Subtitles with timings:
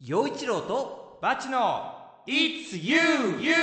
[0.00, 1.92] 陽一郎とバチの
[2.26, 2.96] It's you,
[3.40, 3.54] you!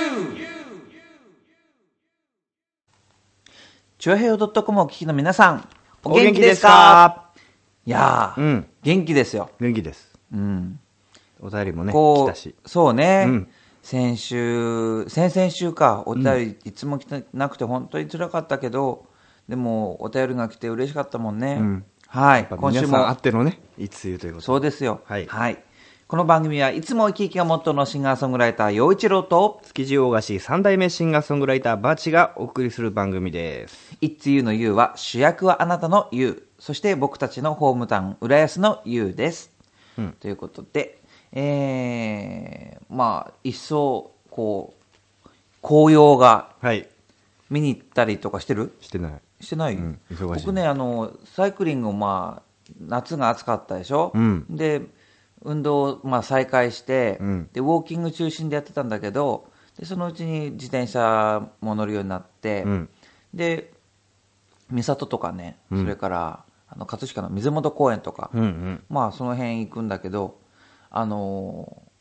[3.98, 5.68] チュアヘヨドットコムをお聞きの皆さん、
[6.02, 6.68] おお元気ですすか？
[6.68, 7.30] か
[7.86, 8.66] いやー、うん。
[8.82, 9.50] 元気ですよ。
[9.60, 10.18] 元気です。
[10.32, 10.80] うん。
[11.40, 12.54] お便りもね、来たし。
[12.66, 13.48] そうね、うん
[13.82, 19.06] 先週、先々週か、お便りいつも来てなくて本当に辛かったけど、
[19.48, 21.58] でもお便りが来て嬉しかったもんね。
[21.60, 25.00] うんはい、やっぱ今週皆さんあもってのね、いつゆということそうですよ。
[25.04, 25.26] はい
[26.12, 33.96] この番組はいつも生き生きがモットーのシンガーソングライター、陽一郎と、築地大菓子三代目シンガーソングライターバチがお送りする番組です。
[34.02, 36.46] It's You の You は主役はあなたの You。
[36.58, 39.52] そして僕たちのホームタウン、浦安の You です。
[39.96, 40.98] うんということで、
[41.32, 44.74] えー、まあ、一層、こ
[45.24, 45.28] う、
[45.62, 46.86] 紅葉がはい。
[47.48, 48.76] 見に行ったりとかしてる？
[48.82, 49.12] してない。
[49.40, 54.82] してない、うん忙しい僕ね、あの、サイクリングをまあ、夏が暑かったでしょ、うんで、
[55.44, 62.88] 運動、まあ、再開して、うんで、ウォーキング中心でやってたんだけど、でそのうちに自転車も乗るようになって、うん。
[63.34, 63.72] で、
[64.70, 68.84] 三郷とかね、うんそれから、あの、葛飾の水元公園とか、うんうん。
[68.88, 70.38] まあ、その辺行くんだけど、
[70.90, 71.92] あのー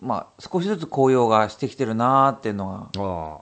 [0.00, 3.40] まあ、少しずつ紅葉がしてきてるなーっていうのが、ああ。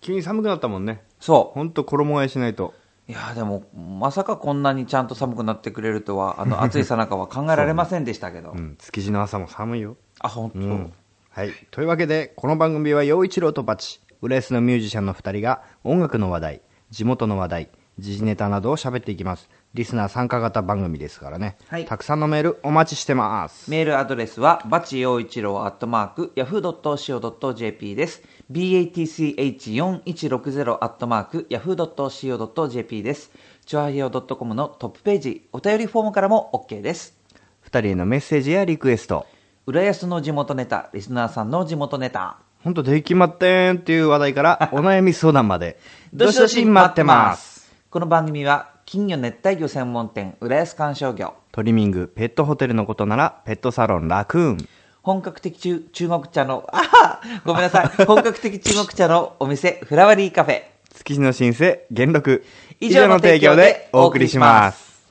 [0.00, 1.02] 急に寒くなったもんね。
[1.20, 2.72] そほんと衣替えしないと。
[3.08, 3.12] う。
[3.12, 8.52] いやーでも、まさかこんなにちゃんと寒くなってくれるとは、あの、 暑いさなかは考えられませんでしたけど。
[8.52, 8.76] うん。
[8.78, 9.96] 築地の朝も寒いよ。
[10.20, 10.92] あ、本当、うん。
[11.30, 11.52] はい。
[11.70, 19.48] というわけで、この番組は陽一郎とバチ、浦安のミュージシャンの二人が音楽の話題、地元の話題、時事ネタなどを喋っていきます。
[19.74, 21.56] リスナー参加型番組ですからね。
[21.68, 23.70] はいたくさんのメールお待ちしてます。
[23.70, 28.22] メールアドレスは、バチ陽一郎アットマーク、yahoo.co.jp です。
[28.50, 33.30] batch4160 アットマーク、yahoo.co.jp です。
[33.66, 37.14] チョアヒオ .com のトップページ、お便りフォームからも OK です。
[37.60, 39.26] 二人へのメッセージやリクエスト。
[39.66, 42.38] 浦安の地元ネタ、リスナーさんの地元ネタ。
[42.64, 45.78] ほんとできまってんっていう話題からお悩み相談まで。
[46.14, 47.57] どしどし待ってます。
[47.88, 47.90] す。
[47.90, 51.34] この番組は、金魚熱帯魚専門店、浦安観賞魚。
[51.52, 54.68] トリミング、ペットホテルのことなら、ペットサロンラクーン。
[55.02, 57.86] 本格的中中国茶の、あはごめんなさい。
[58.04, 60.64] 本格的中国茶のお店、フラワリーカフェ。
[60.94, 62.44] 築地の新生、元禄。
[62.80, 65.08] 以上の提供でお送りします。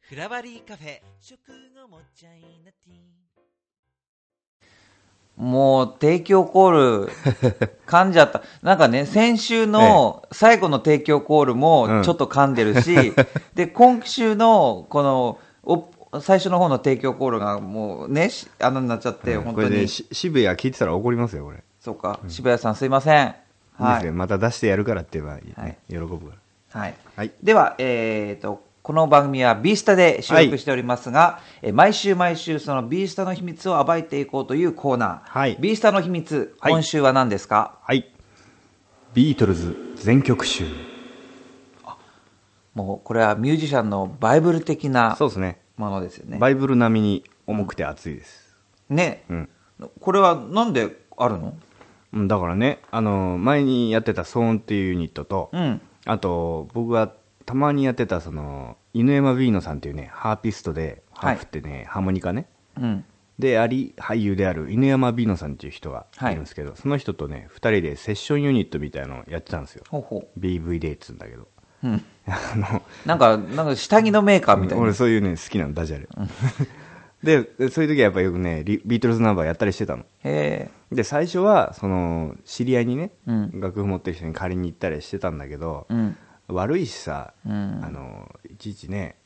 [0.00, 1.00] フラワリーカフェ
[5.38, 7.12] もう提供コール
[7.86, 8.42] 噛んじゃった。
[8.62, 11.60] なんかね先週の最後の提供コールうん。
[11.60, 13.14] もちょっと噛んでるし、
[13.54, 15.88] で今週のこのお
[16.20, 21.62] 最初の方の提供コールがもうねしあのになっちゃって、本当に、これね、し渋谷聞いてたら怒りますよ、これ。
[21.80, 23.26] そうか、渋谷さんすいません。
[23.26, 23.88] いいですね。
[23.88, 25.42] はい、また出してやるからって言えば、ね。
[25.56, 25.76] はい。
[25.88, 26.34] 喜ぶか
[26.74, 26.80] ら。
[26.80, 26.94] はい。
[27.16, 27.30] はい。
[27.42, 37.80] では、えー、とこの番組は B スタで収録しておりますが、えー毎週毎週その B スタの秘密を暴いていこうというコーナー、はい B スタの秘密、はい今週は何ですか？
[37.82, 38.10] はい。
[39.12, 40.64] ビートルズ全曲集。
[42.74, 45.60] もうこれはミュージシャンのバイブル的なそうですね。
[45.76, 48.56] ものですよねバイブル並みに重くて厚いです。
[48.88, 49.48] ね、うん。
[50.00, 51.54] これはなんであるの？
[52.14, 57.12] うんだからね、あの、前にやってたソーンっていうユニットと、うんあと、僕が
[57.48, 62.46] たまにやってた、その、犬山ビーノさんっていうね、ハーピストで、ハはいーフってね、ハーモニカね。
[62.76, 63.04] うん
[63.38, 69.84] であり、俳優である犬山ビーノさんっていう人がいるんですけど、その人とね、二人でセッションユニットみたいなのをやってたんですよ。
[69.88, 71.48] ほうほ BV デーっつうんだけど。
[71.84, 76.08] う、うん、 あの、なんかなんか下着のメーカーみたいな俺そういうね、好きなの、ダジャレ。
[77.22, 80.04] で、でそういう時はやっぱよくね、リビートルズナンバーやったりしてたの。
[80.24, 86.16] へで、最初は、その、知り合いにね、うん楽譜持ってる人に借りに行ったりしてたんだけど、えうん
[86.48, 87.80] 悪いしさ、うん。
[87.84, 89.16] あの、いちいちね、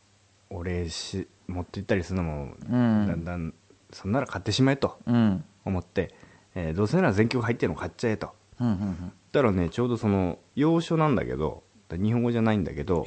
[0.50, 3.06] 俺し、持って行ったりするのも、うん。
[3.06, 3.54] だんだん、
[3.92, 5.44] そんなら買ってしまえとうん。
[5.64, 6.14] 思って、
[6.54, 8.30] えーどうせなら全曲入ってるの買っちゃえと。
[8.60, 13.02] うんうんだからね、ちょうどその、洋書なんだけど、日本語じゃないんだけど、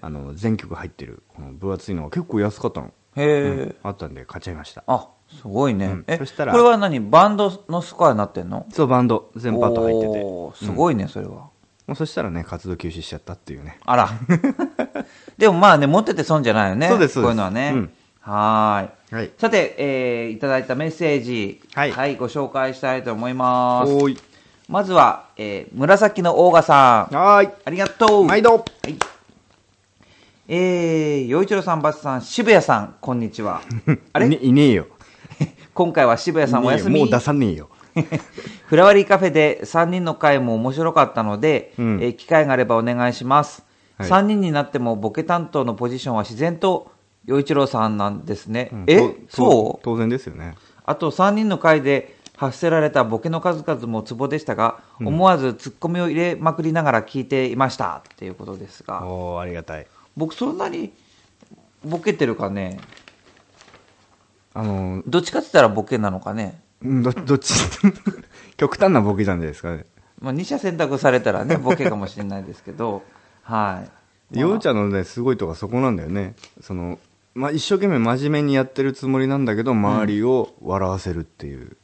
[0.00, 2.86] あの、全曲入ってる、この分厚いのが結構安かったの。
[3.14, 4.84] へえ、あったんで買っちゃいました。
[4.86, 6.04] あすごいね、うん。
[6.06, 7.00] えそしたらこれは何？
[7.00, 8.66] バンドのスコアになってんの？
[8.70, 10.64] そう、バンド、全パート入ってて。
[10.64, 11.48] すごいね、それは
[11.94, 13.78] そしたらね、活動休止しちゃったっていうね。
[13.86, 14.10] あら
[15.38, 17.90] でもまあね持ってて損じゃないよねそうですそうですこういうのはね、うん
[18.20, 19.14] はーい。
[19.14, 23.92] はいさて、えーいただいたメッセージ、はいご紹介したいと思います。
[23.92, 24.18] おーい。
[24.68, 27.14] まずは、えー紫のオーガさん。
[27.14, 27.52] はーい。
[27.64, 28.24] ありがとう。
[28.24, 28.52] 毎度。
[28.56, 28.58] は
[28.88, 28.96] い。
[30.48, 33.62] えー、洋一郎さん、バツさん、渋谷さん、こんにちは。
[34.12, 34.26] あれ？
[34.26, 34.86] いねいねえよ。
[35.74, 36.98] 今回は渋谷さんお休み。
[37.00, 37.68] もう出さねえよ。
[38.66, 43.64] フラワリーカフェで3人の会も面白かったので、うんえー機会があればお願いします。
[43.98, 46.90] はい3人になってもボケ担当のポジションは自然と
[47.24, 48.68] 洋一郎さんなんですね。
[48.72, 49.84] うんえとそう？
[49.84, 50.54] 当然ですよね。
[50.84, 59.86] あと3人の会で発せられたボケの数々もツボでしたが、思わずツッコミを入れまくりながら聞いていましたっていうことですが、おーありがたい。
[60.16, 60.92] 僕そんなに
[61.82, 62.78] ボケてるかね？
[64.52, 66.44] あのーどっちかって言ったらボケなのかね？
[66.44, 67.54] うん、ど どっち？
[68.56, 69.84] 極端なボケじゃないですかね。
[70.20, 73.02] まあ、2社選択されたらね、 ボケかもしれないですけど、
[73.42, 73.84] は
[74.32, 74.38] い。
[74.40, 76.34] ようちゃんのね、すごいとこはそこなんだよね。
[76.60, 76.98] その、
[77.34, 81.76] まあ、一生懸命真面目にやってるつもりなんだけど、周りを笑わせるっていう。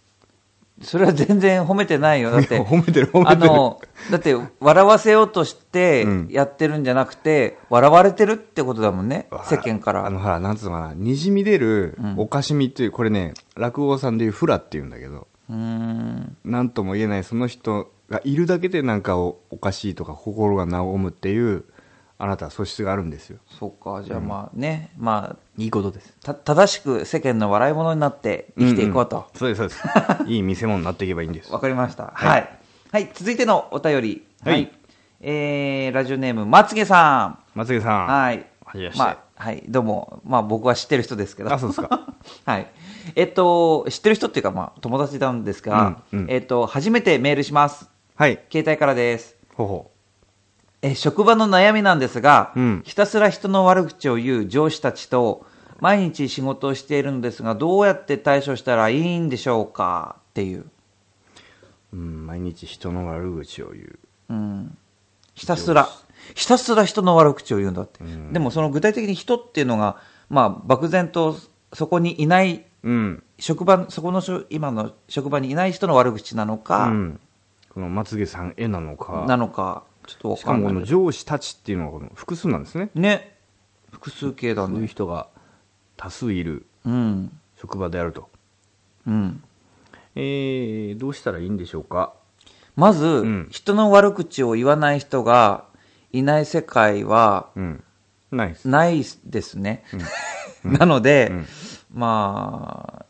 [0.82, 2.30] それは全然褒めてないよ。
[2.30, 3.80] だって、褒めてる褒めてるあの、
[4.10, 10.06] だって、笑わせようとしてうんやってるんじゃなくて、笑われてるってことだもんね、わ世間から。
[10.06, 16.36] あの、ほら、なんつうのかな、にじみ出るうんおかしみっていう、これね、落語さんでいうフラっていうんだけど、うーん。
[16.44, 21.64] なんとも言えないその人がいるだけでなんかおおかしいとか心が和むっていう、
[22.22, 23.40] あなたは素質があるんですよ。
[23.58, 26.14] そうか、じゃあまあね、まいいことです。
[26.22, 29.26] あ、た、正しく世間の笑い物になって生きていこうと。
[29.34, 29.82] そうです、そうです。
[30.30, 31.52] いい見せ物になっていけばいいんです。
[31.52, 32.04] わかりました。
[32.04, 32.12] は。
[32.14, 32.44] はいい
[32.92, 34.24] はい、続いてのお便り。
[34.44, 34.72] はい
[35.20, 38.04] えー、ラジオネーム、まつげさ松毛さん。
[38.04, 38.06] ん。
[38.06, 38.46] はい。
[38.64, 40.20] はじめましてまあ、はい、どうも。
[40.24, 41.52] まあ僕は知ってる人ですけど。
[41.52, 42.06] あ、そうですか。
[42.46, 42.68] はい。
[43.16, 47.90] えっと、知ってる人っていうか、まあ、友達なんですが、うんうんえっと、初めてメールします。
[48.14, 48.38] はい。
[48.48, 49.34] 携帯からです。
[49.56, 49.91] ほうほ
[50.82, 55.46] え、職場の悩みなんですが、うんひたすら人の悪口を言う上司たちと、
[55.80, 60.16] 毎日仕事をしているのですが、どうやって対処したらいいんでしょうか？
[60.30, 60.66] っていう。
[61.92, 61.96] う。
[61.96, 63.98] うん、毎日人の悪口を言う。
[64.30, 64.78] うん。
[65.34, 65.88] ひたすら、
[66.34, 68.02] ひたすら人の悪口を言うんだって。
[68.02, 69.96] うんでもその具体的に人っていうのが、
[70.28, 71.36] まあ、漠然と
[71.72, 73.22] そこにいない、うん。
[73.38, 77.20] 職場、そこの今の職場にいない人の悪口なのか、うん。
[77.70, 79.24] このまつげさん絵なのか。
[79.26, 81.02] なのか、ちょっとわしかもこのかんないけど。
[81.04, 82.90] 上司たちっていうのはこの複数なんですね。
[82.94, 83.36] ね。
[83.90, 84.86] 複数形だそういうね。
[84.88, 85.28] 人が
[85.96, 87.38] 多数いるうん。
[87.60, 88.28] 職場であると。
[89.06, 89.42] うん。
[90.14, 92.12] えー、どうしたらいいんでしょうか？
[92.76, 95.64] まず、ん人の悪口を言わない人が
[96.12, 97.84] いない世界はうん。
[98.30, 98.68] ないです。
[98.68, 99.84] ないですね。
[100.64, 101.46] なので、うん
[101.94, 103.06] まあ、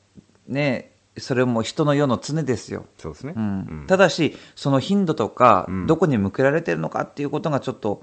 [0.48, 2.86] ね、それも人の世の常ですよ。
[2.98, 3.34] そうですね。
[3.36, 8.02] うんただし、その頻度とか、うんどこに向けられてるのかっていうことがちょっと、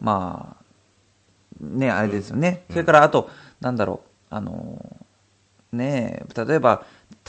[0.00, 0.64] まあ、
[1.60, 2.64] ね、あれですよね。
[2.70, 4.84] それから、あと、なんだろう、あの、
[5.72, 6.84] ねえ、例えば、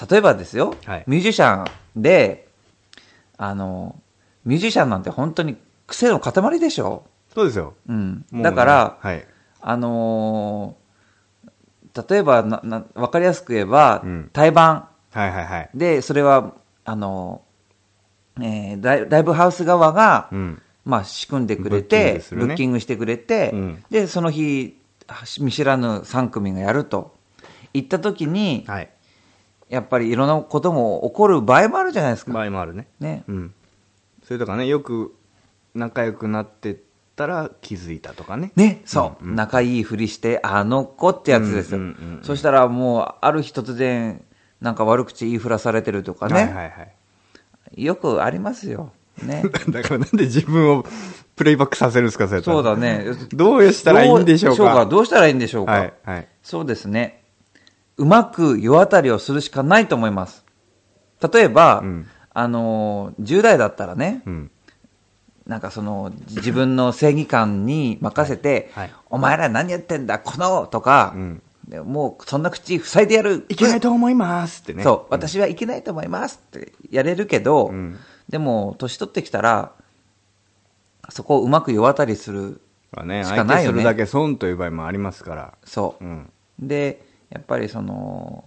[0.09, 1.63] 例えばですよ、はいミュージシャ
[1.97, 2.47] ンで、
[3.37, 3.99] あの、
[4.45, 7.03] ミュージシャンなんて本当に癖の塊でしょ。
[7.33, 7.75] そうですよ。
[7.87, 8.25] うん。
[8.33, 9.25] だから、はい。
[9.61, 10.89] あのー
[12.09, 14.87] 例えばなな、わかりやすく言えば、うん対バン。
[15.11, 15.69] はいはいはい。
[15.73, 16.53] で、それは、
[16.85, 17.41] あの、
[18.41, 20.61] えーライライブハウス側が、うん。
[20.85, 24.77] まあ、仕組んでくれてグ、するねブッキングしてくれて、うんで、その日、
[25.39, 27.15] 見知らぬ3組がやると。
[27.73, 28.89] 行った時に、はい。
[29.69, 32.33] やっぱりいろんなことも起こる場合もあるじゃないですか。
[32.33, 32.88] 場合もあるね。
[33.00, 33.23] ね。
[33.27, 33.53] うん。
[34.24, 35.15] それとかね、よく
[35.75, 36.77] 仲良くなってっ
[37.15, 38.51] たら気づいたとかね。
[38.55, 41.81] ね、そう、うんうん仲いいふりして、あの子ってやつですよ。
[42.24, 44.24] そしたらもう、ある日突然、
[44.62, 46.34] なんか悪口言いふらされてるとかね。
[46.36, 46.63] はいはいは
[47.75, 47.84] い。
[47.84, 48.92] よくありますよ。
[49.24, 49.44] ね。
[49.70, 50.86] だからなんで自分を
[51.36, 53.06] プレイバックさせるんですか、そそうだね。
[53.32, 54.86] どうしたらいいんでしょうか？
[54.86, 55.72] どうしたらいいんでしょうか？
[55.72, 56.28] はいはい。
[56.44, 57.24] そうですね。
[57.98, 60.44] うまく世当たりをするしかないと思います。
[61.34, 64.51] 例えば、うんあのー、10代だったらね、うん。
[65.46, 71.49] なんかその、自分の正義感に任せて、はいはいお前ら何やってんだ、このとか、うんで
[71.83, 73.45] もうそんな口塞いでやる。
[73.49, 74.83] いけないと思いますってね。
[74.83, 77.97] そう、私はいけないと思いますってやれるけど、うん
[78.29, 79.71] でも、年取ってきたら、
[81.09, 82.61] そこをうまく世渡りする。
[82.91, 85.53] しかないよね相手するだけ損という場合もありますから。
[85.63, 86.07] そうう。
[86.07, 86.29] ん。
[86.59, 88.43] で、やっぱりその、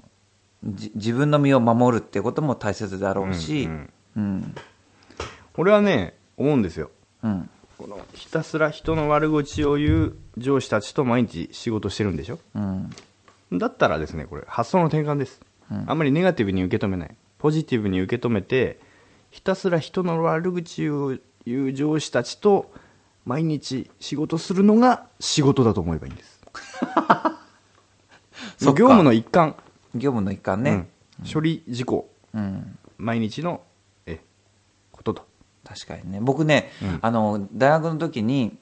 [0.64, 4.54] じ自分の身を守るっていうことも大切だろうし、うんうん、
[5.56, 6.90] 俺はね、思うんですよ。
[7.24, 12.38] うん、このひたすら人の悪口を言う上司たちと毎日仕事してるんでしょ？
[12.54, 12.90] うん、
[13.58, 15.40] だったらですね、これ、発想の転換です。
[15.70, 17.16] うんあんまりネガティブに受け止めない。
[17.38, 18.78] ポジティブに受け止めて、
[19.30, 21.16] ひたすら人の悪口を
[21.46, 22.72] 言う上司たちと
[23.24, 26.40] 毎日仕事するのが仕事だと思えばいいんです。
[28.60, 29.56] 業務の一環、
[29.94, 30.70] 業務の一環ね。
[30.70, 30.88] うん
[31.32, 32.78] 処理事項うん。
[32.98, 33.60] 毎日の
[34.06, 34.20] え
[34.90, 35.26] ことと
[35.64, 36.18] 確かにね。
[36.20, 38.58] 僕ね、うんあの、大学の時に、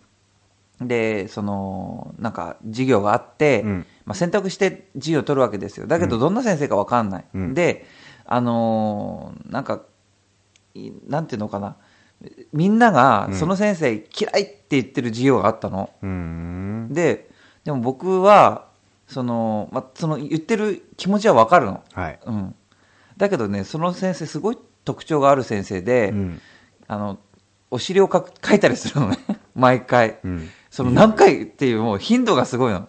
[0.81, 5.87] で、その、なんか、授業があって、うんまあ、選択して授業を取るわけですよ。
[5.87, 7.25] だけど、どんな先生かわかんない。
[7.35, 7.87] うんで、
[8.25, 9.83] あのーなんか、
[10.75, 11.77] いなんていうのかな。
[12.53, 15.91] みんなが、その先生嫌いって言ってる授業があったの。
[16.03, 17.31] うーんで、
[17.65, 18.69] でも僕は、
[19.07, 21.83] その、まあ、その言ってる気持ちはわかるの。
[21.93, 22.55] はいうん。
[23.17, 26.41] だけどね、その先生すごい特徴がある先生で、うん
[26.87, 27.19] あの、
[27.71, 29.19] お尻をかく書いたりするのね。
[29.55, 30.19] 毎回。
[30.25, 32.89] うんその何回っていうもう頻度がすごいの。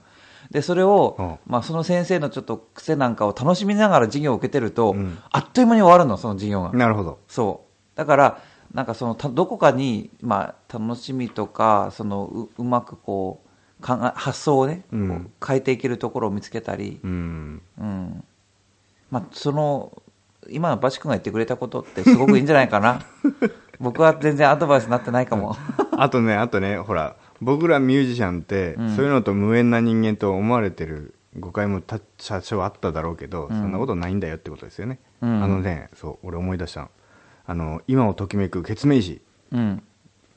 [0.51, 6.71] で、それを、うんまあその先生のちょっと癖なんかを楽しみながら授業を受けてると、うんあっという間に終わるの、その授業が。
[6.73, 7.97] なるほどそう。
[7.97, 8.41] だから、
[8.73, 13.41] なんかその、たどこかに、まあ楽しみとか、その、ううまくこ
[13.81, 18.23] う、考え発想をね、うん変えていけるところを見つけたり、うんうん。
[19.09, 20.01] まあ、その、
[20.49, 23.01] 今のバチ君が言ってくれたことってすごくいいんじゃないかな。
[23.79, 25.55] 僕は全然アドバイスになってないかも。
[25.97, 36.89] あとねあとねほら僕らミュージシャンって、うんそういうのと無縁な人間と思われてる誤解もた多少あっただろうけど、んそんなことないんだよってことですよね、うんあのねそう俺思い出したの
[37.47, 39.21] あの今をときめくケツメイシ
[39.51, 39.83] うん。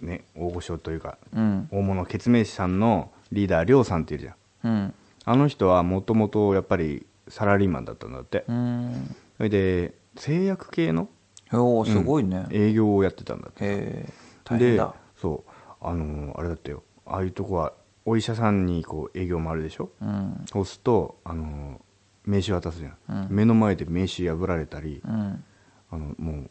[0.00, 1.68] ね大御所というかうん。
[1.70, 4.94] 大物ケツメイシさんのリーダーりょうさんっているじゃんうん。
[5.26, 9.16] あの人はもともとやっぱりサラリーマンだったんだって、うん。
[9.37, 11.08] それで製薬系の
[11.52, 12.46] おー、すごいね。
[12.50, 14.12] へ営業をやってたんだってえ。
[14.44, 14.94] 大変でだ。
[15.16, 17.73] そうあのーあれだったよああいうとこは
[18.04, 19.90] お医者さんにこう営業もあるでしょ？
[20.00, 20.44] うん。
[20.50, 21.80] そうすると、あのー
[22.26, 25.44] 名刺渡すじゃん、うん目の前で名刺破られたり、うん。
[25.90, 26.50] あのもう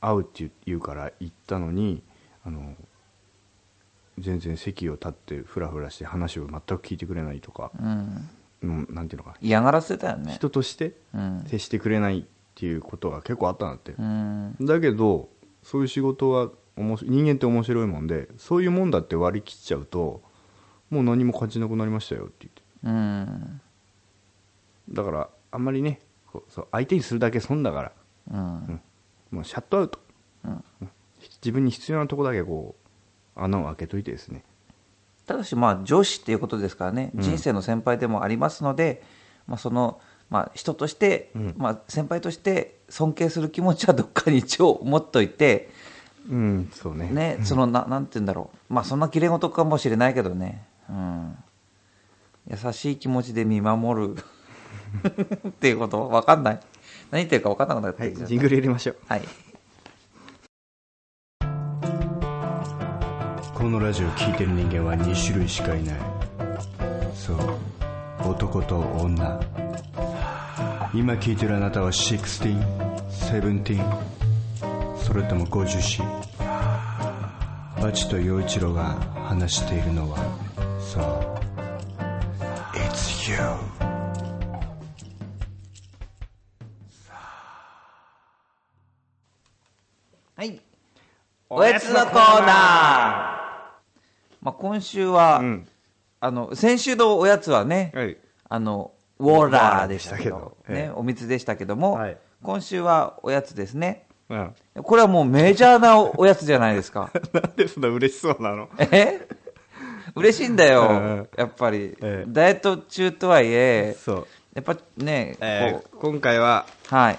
[0.00, 2.02] 会うって言うから行ったのに
[2.44, 2.74] あの
[4.18, 8.28] 全然席を立ってフラフラして話を全く聞いてくれないとか、うん。
[8.62, 10.32] うん、なんていうのかな嫌がらせだよね。
[10.32, 11.44] 人としてうん。
[11.46, 12.24] 接してくれないっ
[12.54, 14.56] ていうことが結構あったんだって、うん。
[14.60, 15.28] だけど
[15.62, 20.22] そういう仕事は人間って面白いもんでそういうもんだって割り切っちゃうと
[20.90, 22.62] もう何も感じなくなりましたよって言って。
[22.84, 23.60] うん。
[24.90, 26.00] だからあんまりね
[26.48, 27.92] そう相手にするだけ損だから。
[28.32, 28.80] うん。
[29.30, 29.98] もうシャットアウト、
[30.44, 30.64] うん。
[31.42, 32.74] 自分に必要なとこだけこ
[33.36, 34.44] う穴を開けといてですね。
[35.26, 37.22] ただし、まあ、上司っていうことですからね、うん。
[37.22, 39.02] 人生の先輩でもありますので、
[39.46, 41.54] まあ、その、まあ、人として、うん。
[41.56, 45.70] まあ、先輩として尊敬する気持ちはどっかに一応持っといて、
[46.30, 48.74] うんそうねね、そのな、なんて言うんだろう。
[48.74, 50.64] まあ、そんな綺麗事かもしれないけどね。
[50.88, 51.36] うん。
[52.50, 54.16] 優しい気持ちで見守る。
[55.48, 56.08] っていうこと？
[56.08, 56.60] わかんない。
[57.10, 59.22] 何言ってるかわかんなくなってきちゃったはいジングル入れましょうはい。
[63.54, 65.96] このラジオ聴いてる人間は2種類しかいない
[67.14, 67.38] そう
[68.28, 69.40] 男と女
[70.94, 74.23] 今聴いてるあなたは 16?17?
[75.04, 75.98] それとも50歳
[77.82, 78.94] バチと陽一郎が
[79.28, 80.16] 話しているのは
[80.80, 81.44] そう。
[82.74, 83.36] It's you
[90.36, 90.58] はい。
[91.50, 92.46] おやつのコーナー。
[94.40, 95.68] まあ、今週は、うん。
[96.20, 98.16] あの、先週のおやつはね、はい。
[98.48, 102.16] あの、ウォーラーでしたけど、ウォーラーでしたけどええ、ねお水でしたけども、はい。
[102.42, 104.03] 今週はおやつですね。
[104.28, 104.54] うん。
[104.82, 107.10] これはもうメジャーなおやつじゃないですか。
[107.32, 108.68] なんでそんな嬉しそうなの？
[108.78, 109.20] え？
[110.16, 111.16] 嬉しいんだうん。
[111.18, 112.24] よ、やっぱり、ええ。
[112.28, 117.18] ダイエット中とはいえ、そう、やっぱね、えこー今回はう、はい。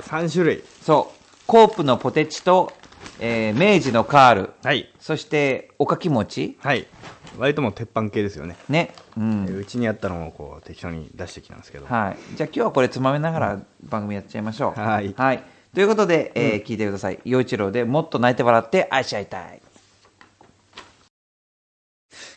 [0.00, 0.62] 3種類。
[0.80, 2.72] そう、コープのポテチと、
[3.18, 4.88] えー明治のカール、はい。
[5.00, 6.86] そしておかき餅、はい。
[7.38, 8.56] 割ともう鉄板系ですよね。
[8.68, 9.46] ね、うん。
[9.46, 12.36] うちにあったのをこう適当に出してきたんですけど、はい。
[12.36, 14.80] じゃあ今日はこれつまみながら番組やっちゃいましょう。
[14.80, 15.14] はい。
[15.16, 15.42] はい。
[15.74, 17.18] ということで、えー聞いてください。
[17.24, 19.62] 陽一郎でもっと泣いて笑って愛し合いたい。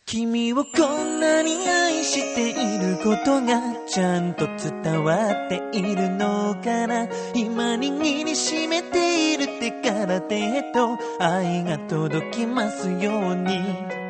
[0.05, 7.09] 君をこんなに愛していることがちゃんと伝わっているのかな？
[7.33, 14.04] 今握りしめている手から手へと愛が届きますように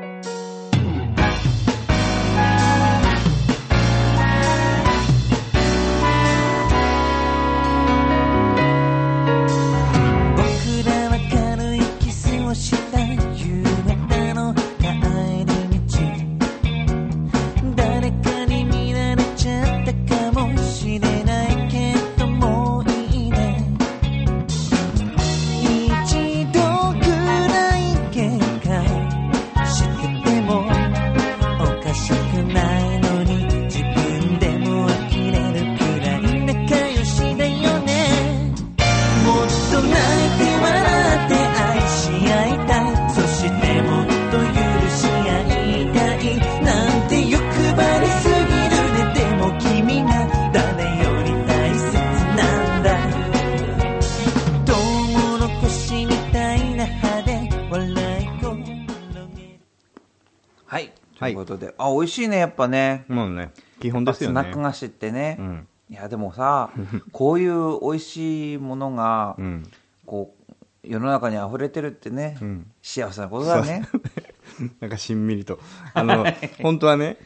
[60.76, 60.92] はい。
[61.18, 63.06] ということで、あ美味しいねやっぱね。
[63.08, 63.52] もうね。
[63.80, 64.42] 基本ですよね。
[64.42, 65.68] スナック菓子ってね、うん。
[65.90, 66.70] いやでもさ
[67.14, 69.72] こういう美味しいものが、うん。
[70.06, 70.54] こう
[70.84, 72.70] 世の中に溢れてるってね、ん。
[72.82, 73.88] 幸せなことだね。
[74.82, 75.62] なんかしんみりと。
[75.94, 76.26] あの
[76.62, 77.20] 本当はね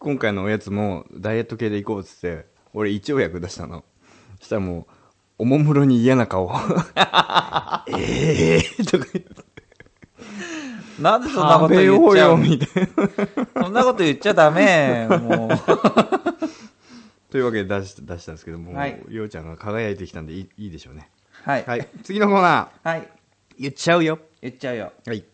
[0.00, 3.84] 今回のおやつもダイエット系で行こうっつって俺胃腸薬出したの。
[4.40, 4.86] そしたらもう
[5.38, 6.50] おもむろに嫌な顔。
[7.86, 9.51] え えー、とか言って
[11.00, 12.88] なんでそんなこと言っちゃうみたい
[13.54, 13.62] な。
[13.64, 15.06] そんなこと言っちゃダメ。
[15.08, 15.50] もう。
[17.30, 19.02] というわけで出し出したんですけども、はい。
[19.08, 21.10] ようちゃんが輝いてきたんでいいいいでしょうね。
[21.44, 21.64] はい。
[21.66, 21.88] はい。
[22.02, 22.88] 次のコーナー。
[22.88, 23.08] はい。
[23.58, 24.18] 言っちゃうよ。
[24.40, 24.92] 言っちゃうよ。
[25.06, 25.24] はい。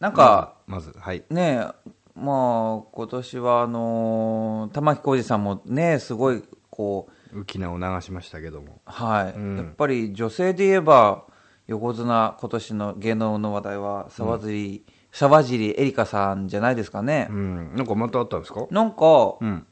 [0.00, 1.24] なんか、まずはい。
[1.30, 8.80] ねえまあ今年はあのー玉置浩二さんもねすごいこう浮き名を流しましたけども。
[8.84, 9.56] はい、うん。
[9.56, 11.24] やっぱり女性で言えば
[11.68, 17.76] 横綱今年の芸能の話題は沢尻、沢尻エリカさんじゃないですかね、うん。
[17.76, 18.66] なんかまたあったんですか？
[18.70, 19.66] なんか、うん。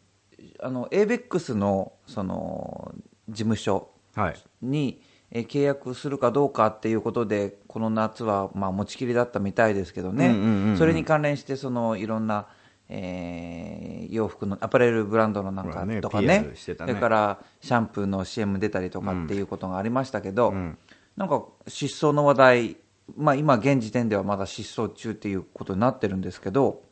[0.61, 2.95] あの ABEX のその
[3.29, 4.37] 事務所はい。
[4.63, 5.01] に
[5.31, 12.47] えー契約するかどうかっていうことでこの夏はまあ持ちきりだったみたいですけどね、うんうんうんうんそれに関連してそのいろんな、
[12.91, 16.27] えー洋服のアパレルブランドのなんかとかね。
[16.27, 20.79] ねそれからシャンプーの CM 出たりとかっていうことがありましたけど、ん
[21.17, 22.77] なんか失踪の話題、
[23.17, 26.83] まあ、今現時点ではまだ失踪中っていうことになってるんですけど、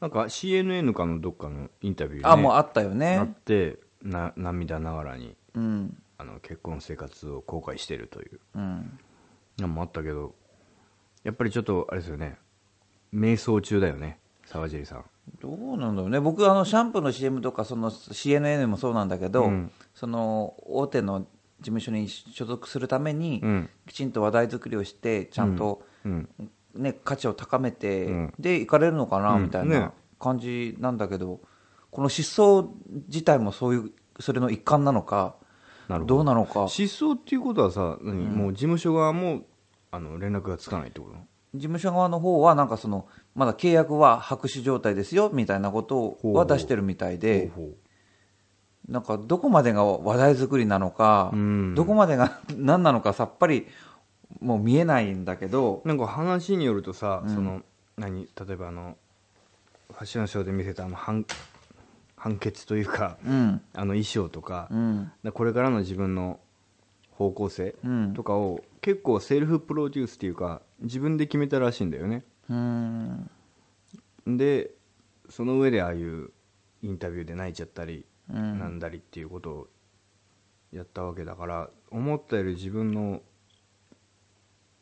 [0.00, 5.96] なんか CNN かのどっかのインタビューに、ね、あもうあったよあっね、てな涙ながらにうん。
[6.18, 8.40] あの結婚生活を後悔しているという。
[8.54, 8.98] うん、
[9.58, 10.34] のもあったけど
[11.24, 12.36] やっぱりちょっとあれですよね。
[13.14, 15.04] 瞑想中だよね沢尻さん。
[15.40, 16.20] どうなんだろうね。
[16.20, 19.70] 僕あのシャンプーの CM とかその CNN もそうなんだけど、うん。
[19.94, 21.26] その大手の
[21.60, 23.70] 事務所に所属するために、うん。
[23.86, 26.28] きちんと話題作りをしてちゃんと、うん。
[26.74, 28.34] ね、価値を高めて、うん。
[28.38, 29.44] で行かれるのかな、うん。
[29.44, 29.80] みたいね。
[29.80, 31.40] な感じなんだけど
[31.90, 32.68] この失踪
[33.08, 35.36] 自体もそういうそれの一環なのか
[35.88, 36.14] なるほど。
[36.16, 36.68] どうなのか。
[36.68, 39.42] 失踪っていうことはさ何、もう事務所側も
[39.90, 41.16] あの連絡がつかないってこと？
[41.54, 46.36] 事務所側の方はなんかそのまだ契約は白紙状態ですよみたいなことほうほう。
[46.36, 47.76] は出してるみたいでほうほ
[48.88, 51.74] なんかどこまでが話題作りなのか、うん。
[51.74, 53.66] どこまでが何なのかさっぱり
[54.40, 57.34] もう見えないんだけどうなんか話によるとさ、うん。
[57.34, 57.62] その
[57.96, 58.96] 何例えばあの
[59.88, 61.26] ファッションショーで見せたあの判
[62.16, 63.60] 判決というか、うん。
[63.74, 65.10] あの衣装とか,、うん。
[65.32, 66.38] これからの自分の
[67.12, 68.14] 方向性うん。
[68.14, 72.24] とかを結構セルフプロデュースっていうか自分で決めたらしいんだよね。
[72.48, 73.30] うん。
[74.26, 74.70] で
[75.28, 76.30] その上でああいう
[76.82, 79.68] インタビューで泣いちゃったり、うんなんだりっていうことを
[80.72, 83.22] やったわけだから思ったより自分の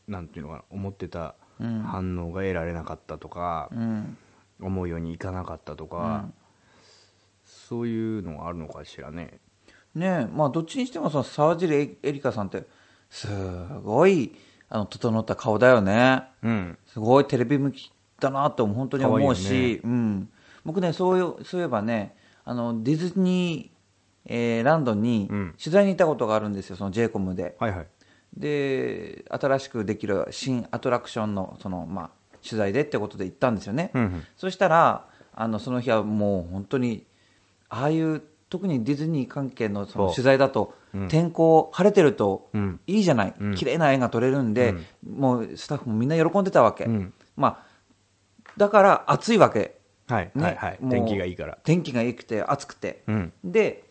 [0.08, 1.82] なんていうのかな思ってたうん。
[1.82, 4.16] 反応が得られなかったとか、うん。
[4.60, 6.28] 思うようにいかなかったとか、
[7.44, 9.38] そういうのがあるのかしらね。
[9.94, 12.64] ねえまあどっちにしてもその沢尻エリカさんって
[13.10, 13.28] す
[13.84, 14.34] ごい
[14.68, 16.22] あの整った顔だよね。
[16.42, 16.78] うん。
[16.86, 19.80] すごいテレビ向きだなと本当に思うしね。
[19.84, 20.28] うん、
[20.64, 25.54] 僕ねそういうそういえばねあのディズニー、えーランドにうん。
[25.58, 27.56] 取材に行ったことがあるんですよその j イコムで。
[27.58, 27.86] はいはい。
[28.36, 32.10] で新しくできる新アトラクションのその、まあ、
[32.42, 34.24] 取材でってことで行ったんですよね、うんうん。
[34.36, 37.06] そしたらあのその日はもう本当に
[37.68, 41.08] ああいう特にディズニー関係のその取材だと、うん。
[41.08, 42.80] 天候晴れてるとうん。
[42.86, 43.54] いいじゃない、うん。
[43.54, 44.74] 綺麗な絵が撮れるんで、
[45.08, 47.12] もうスタッフもみんな喜んでたわけ、うん。
[47.36, 47.66] まあ、
[48.56, 50.56] だから暑いわけ、はいねはい。
[50.56, 51.58] はい天気がいいから。
[51.64, 53.32] 天気が良くて暑くて、うん。
[53.42, 53.84] で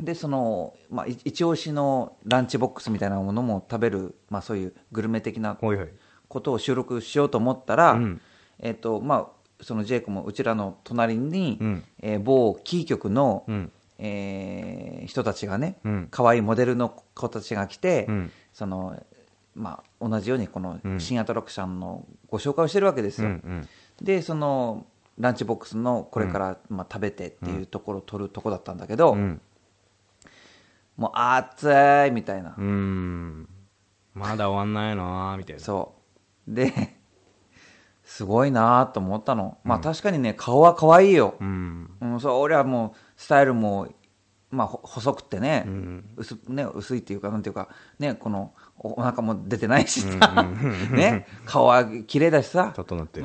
[0.00, 5.56] でその、まあ、い一押しのランチボックスみたいなものも食べる、まあ、そういうグルメ的な
[6.28, 8.20] ことを収録しようと思ったら、うん。
[8.58, 9.26] えっとまあ、
[9.60, 11.84] そのジェイコもうちらの隣に、うん。
[12.00, 13.72] えー某キー局の、うん。
[13.98, 16.08] えー人たちがね、うん。
[16.10, 18.30] 可愛いモデルの子たちが来て、うん。
[18.52, 19.00] その
[19.54, 21.00] まあ、同じようにこのうん。
[21.00, 23.30] 新アトラクションのご紹介をしてるわけですよ、
[24.00, 24.86] でその
[25.18, 29.40] ランチボックスのこれから、まあ、食べてっていうところを撮るとこだったんだけど、うん。
[30.96, 31.68] もう暑
[32.08, 33.48] いみたいな、うん。
[34.14, 35.62] まだ終わんないなみたいな。
[35.62, 35.94] そ
[36.46, 36.54] う。
[36.54, 36.72] で
[38.04, 41.90] すごいなと思ったの、まあ確かにね顔は可愛いよ、うん。
[42.00, 43.88] うん、そう俺はもうスタイルも
[44.52, 46.04] まあ、ほ細くてね,、ん。
[46.16, 50.46] 薄ね薄いっていうかなんていうかねこのおお腹も出てないしさ、
[50.92, 53.20] ね顔は綺麗だしさ整って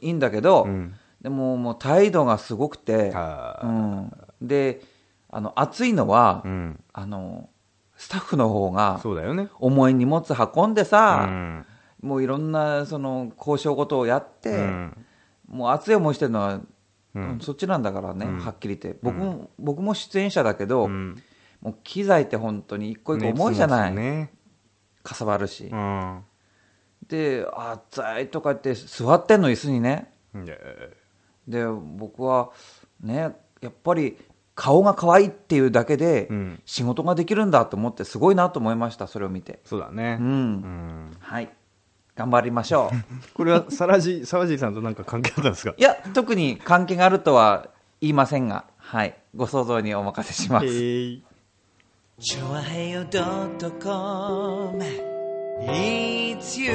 [0.00, 0.94] いいんだけど、ん。
[1.20, 4.82] でももう態度がすごくて、はうん、で
[5.30, 6.80] あの暑いのは、うん。
[6.92, 7.50] あの
[7.96, 9.48] スタッフの方がそうだよね。
[9.58, 11.66] 重い荷物運んでさ、うん。
[12.02, 15.06] もういろんなその交渉事をやって、うん。
[15.48, 16.60] もう熱い思いしてるのは、
[17.14, 17.38] うん。
[17.40, 18.38] そっちなんだからね、うん。
[18.38, 18.98] はっきり言って。
[19.02, 21.22] 僕も,、僕も出演者だけど、うん。
[21.60, 24.30] もう機材って本当に一個一個重いじゃない、ね。
[25.02, 26.22] かさばるし、うん。
[27.08, 30.10] で暑いとか言って座ってんの椅子にね。
[31.46, 32.50] で僕は
[33.00, 34.16] ねやっぱり
[34.54, 36.62] 顔が可愛いっていうだけでうん。
[36.64, 39.60] 仕事ができるんだと思ってすごいなと思いましたそれを見て。
[39.64, 40.18] そうだね。
[40.20, 41.10] うん、うん。
[41.18, 41.50] はい
[42.16, 42.96] 頑張りましょう。
[43.34, 45.74] これはさらじ沢尻さんと何か関係あったんですか？
[45.76, 47.66] いや特に関係があるとは
[48.00, 49.16] 言いませんがはい。
[49.34, 51.24] ご想像にお任せします、へい
[52.20, 54.84] チョアヘヨドットコム。
[55.66, 56.72] It's you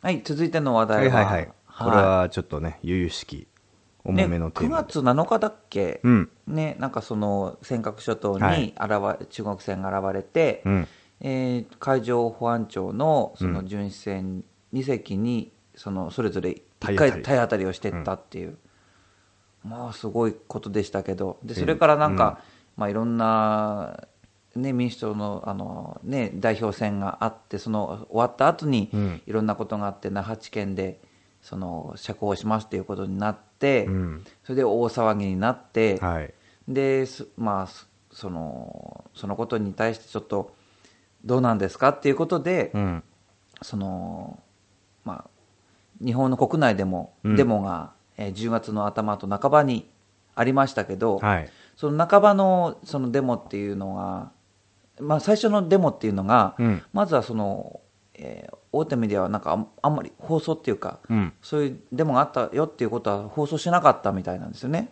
[0.00, 1.20] はい続いての話は題は。
[1.22, 1.48] いはいはい。
[1.78, 3.46] これはちょっとね悠々しき
[4.04, 6.30] 重めのテー9マ月7日だっけ、うん。
[6.46, 8.60] ね、なんかその尖閣諸島はい。
[8.60, 10.88] に現れ、中国船が現れて、うん。
[11.20, 17.66] えー海上保安庁のその巡視船2隻にそのそれぞれ1回体当たり。
[17.66, 18.56] をしていったっていう、
[19.64, 21.38] まあすごいことでしたけど。
[21.42, 22.40] でそれからなんか、
[22.76, 24.04] まあ、いろんな、
[24.54, 29.22] ね、民主党のあの、ね、代表選があってその終わった後にうん。
[29.26, 31.00] いろんなことがあって那覇地検で
[31.42, 33.47] その釈放しますっていうことになって、
[33.86, 34.24] うん。
[34.44, 36.32] それで大騒ぎになって、はい。
[36.66, 40.54] ですまあすそのそのことに対してちょっと
[41.24, 43.02] どうなんですかっていうことで、うん。
[43.62, 44.38] その
[45.04, 47.36] まあ日本の国内でもうん。
[47.36, 49.88] デモが、えー10月の頭と半ばに
[50.34, 51.50] ありましたけど、はい。
[51.76, 54.30] その半ばのそのデモっていうのが、
[55.00, 56.82] まあ、最初のデモっていうのが、うん。
[56.92, 57.80] まずはその、
[58.14, 61.32] えー大手メディアはなんかあんまり放送っていうか、うん。
[61.42, 64.90] そういうデモがあったよっていうことは放送しなかったみたいなんですよね。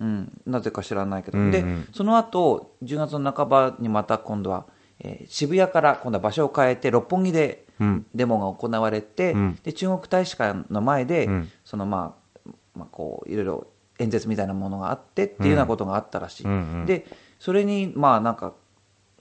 [0.00, 1.50] うん、なぜか知らないけど、うんうん。
[1.50, 4.66] でその後10月の半ばにまた今度は、
[5.00, 8.06] えー渋谷から今度は場所を変えて六本木でうん。
[8.14, 9.58] デモが行われて、うん。
[9.62, 11.50] で中国大使館の前で、うん。
[11.64, 13.66] そのまあ、まあ、こういろいろ
[13.98, 16.46] 演説みたいなものがあってっていうようなことがあったらしい、
[16.86, 17.06] で
[17.38, 18.54] それにまあなんか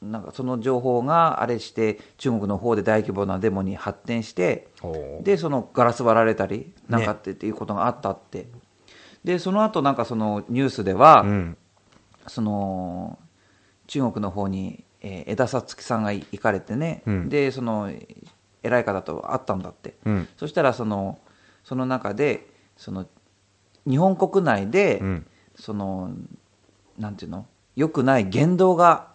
[0.01, 4.67] なんかその情報があれして中国の方で大規模なデモに発展して
[5.21, 8.47] でそのガラス割られたりなんかってっていうことがあったって、
[9.23, 11.57] でその後なんかそのニュースでは、うん。
[12.27, 13.19] その
[13.87, 17.29] 中国の方に、えー枝さつきさんが行かれてね、うん。
[17.29, 17.91] でその
[18.63, 20.27] 偉い方と会ったんだって、うん。
[20.37, 21.19] そしたらその
[21.63, 23.07] その中でその
[23.87, 25.27] 日本国内で、うん。
[25.55, 26.11] その
[26.99, 27.47] なんていうの？
[27.75, 29.14] 良くない言動が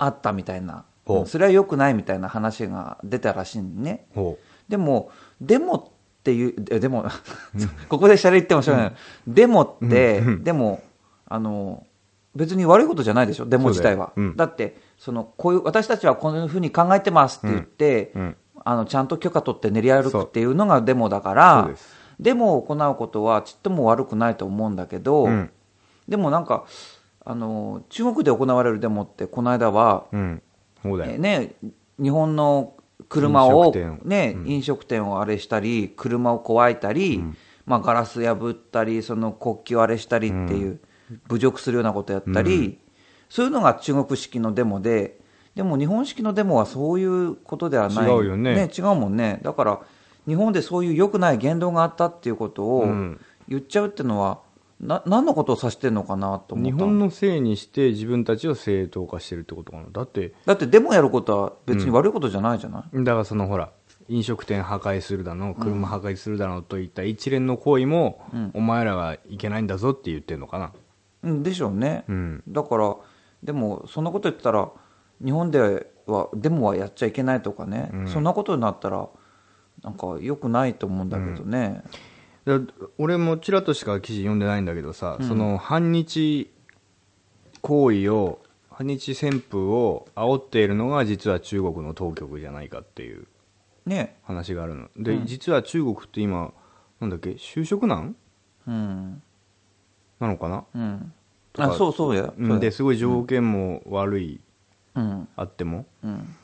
[0.00, 0.84] あったみたいな、
[1.26, 4.06] それは良くないみたいな話が出たらしいんね。
[4.14, 5.84] ほでもデモっ
[6.22, 7.04] ていうえでも
[7.88, 8.92] ここでシャレ言ってもしょうがない、
[9.26, 10.44] デモって、うん。
[10.44, 10.80] でも
[11.28, 11.84] あの
[12.34, 13.46] 別に悪いことじゃないでしょ。
[13.46, 18.12] デモ自体は、だってそのこういう私たちはこういうふうに考えてますって言って、
[18.64, 21.70] あのちゃんと許可取って練り歩くっていうのがデモだから
[22.20, 25.50] デモを行うことはちっとも悪くないと思うんだけど、うん。
[26.08, 26.64] でもなんか
[27.24, 30.42] あの中国で行われるデモってこの間は、ううん。
[30.82, 31.12] そうだよ。
[31.12, 31.54] えーね、
[32.00, 32.74] 日本の
[33.08, 34.48] 車を飲食店ねうん。
[34.48, 37.22] 飲食店をあれしたり車を壊いたり、
[37.64, 40.80] まあ、ガラス破ったりその国旗をあれしたりっていう、
[41.28, 42.78] 侮辱するようなことやったり、
[43.28, 45.18] そういうのが中国式のデモで
[45.54, 48.10] でも日本式のデモはそういうことではない。
[48.10, 48.70] 違うよね。
[48.76, 49.40] 違うもんね。
[49.42, 49.80] だから
[50.26, 53.20] 日本でそういう良くない言動があったっていうことをうん。
[53.48, 54.40] 言っちゃうっていうのは
[54.82, 59.84] な何のことを指してるのかなと思った日本のせいにして自分たちを正当化してるってことかな。
[59.92, 63.70] だってだってデモやることは別に悪いことじゃないじゃない、だからそのほら
[64.08, 68.20] 飲食店破壊するだの車破壊するだのといった一連の行為も、
[68.54, 70.72] お前らがいけないんだぞって言ってるのかな。
[71.22, 72.42] うん、でしょうね、うん。
[72.48, 72.96] だから
[73.44, 74.68] でもそんなこと言ったら
[75.24, 78.08] 日本ではデモはやっちゃいけないとかね、うん。
[78.08, 79.08] そんなことになったら
[79.84, 81.90] なんか良くないと思うんだけどね、だ
[82.98, 86.50] 俺もちらっとしか記事読んでないんだけどさ、その反日
[87.60, 93.26] 行為を反日旋風を煽っているのが実は中国の当局じゃないかっていう
[93.86, 94.16] ね。
[94.24, 94.88] 話があるの。
[94.96, 96.52] で、実は中国って今
[97.00, 98.16] なんだっけ就職難？
[98.66, 99.22] うん。
[100.18, 101.12] なのかな、うん。
[101.58, 102.24] あそうそうや。
[102.24, 102.54] そうや。
[102.54, 102.60] うん。
[102.60, 104.40] ですごい条件も悪い、
[104.94, 105.28] うん。
[105.36, 105.86] あっても。
[106.02, 106.36] うん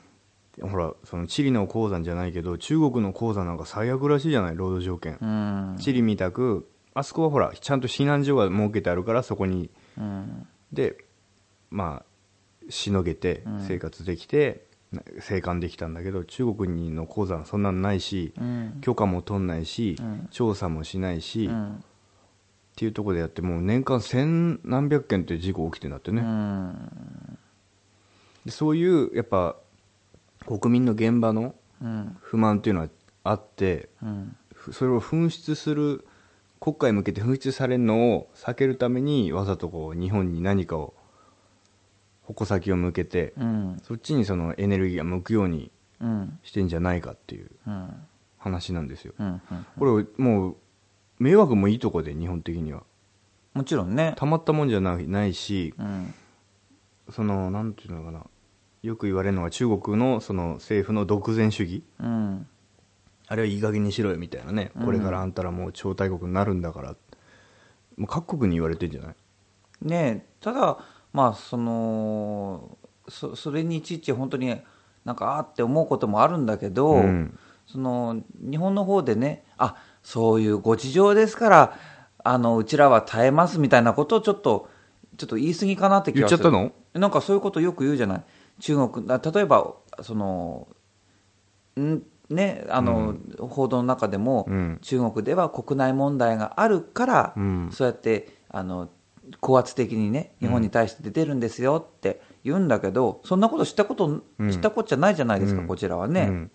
[0.62, 5.76] ほらそのチリの鉱山じゃないけど中国の鉱山なんか最悪らしいじゃない労働条件、うん。
[5.78, 9.70] チリみたくあそこはほらちゃんと避難所が設けてあるからそこに。
[9.96, 10.46] うん。
[10.72, 10.96] で
[11.70, 18.78] まあしのげて生活できて、な生還できたんだけど中国の鉱山はそんなのないし、うん。
[18.80, 20.28] 許可も取んないし、ん。
[20.30, 21.84] 調査もしないし、っうん。
[22.76, 26.22] ていうところでやってもう年間千何百件って事故起きてんだってね、
[28.48, 29.56] そういうやっぱ
[30.56, 32.16] 国民の現場のうん。
[32.20, 32.88] 不満っていうのは
[33.22, 34.36] あってうん。
[34.54, 36.06] ふそれを噴出する
[36.60, 40.94] 国家へ向けて噴出されるのを避けるためにわざとこう日本に何かを
[42.22, 43.76] 矛先を向けて、うん。
[43.82, 47.90] そっちにそのエネルギーが向くようにうんしてんじゃないかっていううん。
[48.38, 49.14] 話なんですよ。
[49.18, 49.42] うん。
[49.78, 50.56] これもう
[51.18, 52.82] 迷惑もいいとこで日本的には。
[53.54, 54.14] もちろんね。
[54.16, 56.14] たまったもんじゃないないしうん。
[57.10, 58.24] そのなんていうのかな
[58.82, 61.82] よく言われるのが中国のその政府の独善主義。
[62.00, 62.46] うん。
[63.26, 66.96] あれはいい加減にしろよみたいなね、これからあんたらもう超大国になるんだから。
[67.96, 69.14] もう各国に言われてんじゃない？
[69.82, 70.78] ねえただ
[71.12, 74.56] まあそのそそれにいちいち本当に
[75.04, 77.38] なんかあーって思うこともあるんだけど、うん。
[77.66, 81.78] その日本の方でねあそういうご事情ですから
[82.24, 84.70] あのうちらは耐えますみたいなことをちょっと
[85.18, 86.42] ちょっと言い過ぎかなって気がする。
[86.42, 87.00] 言っちゃったの？
[87.00, 88.24] なんかそういうことよく言うじゃない
[88.60, 90.68] 中国あ例えばその
[91.78, 94.78] んねあの、報道の中でも、うん。
[94.82, 97.68] 中国では国内問題があるから、うん。
[97.72, 98.90] そうやってあの
[99.40, 104.50] 高圧的にね日本に対して出てるんですよって言うんだけど、そんなこと知ったこと、うん。
[104.50, 105.66] 知ったこっちゃないじゃないですか、うん。
[105.66, 106.22] こちらはね。
[106.22, 106.50] うん。